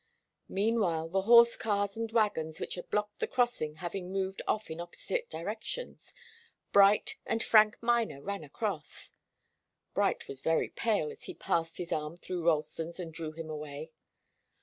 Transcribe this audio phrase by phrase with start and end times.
[0.49, 4.81] Meanwhile the horse cars and wagons which had blocked the crossing having moved off in
[4.81, 6.15] opposite directions,
[6.71, 9.13] Bright and Frank Miner ran across.
[9.93, 13.91] Bright was very pale as he passed his arm through Ralston's and drew him away.